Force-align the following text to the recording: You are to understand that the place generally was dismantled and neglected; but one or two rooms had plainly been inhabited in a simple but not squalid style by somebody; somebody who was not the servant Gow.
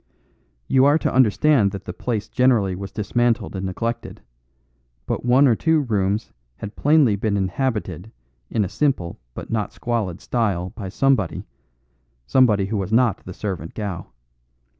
You 0.67 0.83
are 0.85 0.97
to 0.97 1.13
understand 1.13 1.69
that 1.73 1.85
the 1.85 1.93
place 1.93 2.27
generally 2.27 2.73
was 2.75 2.91
dismantled 2.91 3.55
and 3.55 3.67
neglected; 3.67 4.19
but 5.05 5.23
one 5.23 5.47
or 5.47 5.53
two 5.55 5.81
rooms 5.81 6.33
had 6.57 6.75
plainly 6.75 7.15
been 7.15 7.37
inhabited 7.37 8.11
in 8.49 8.65
a 8.65 8.67
simple 8.67 9.19
but 9.35 9.51
not 9.51 9.71
squalid 9.73 10.19
style 10.19 10.71
by 10.71 10.89
somebody; 10.89 11.45
somebody 12.25 12.65
who 12.65 12.77
was 12.77 12.91
not 12.91 13.23
the 13.25 13.33
servant 13.35 13.75
Gow. 13.75 14.07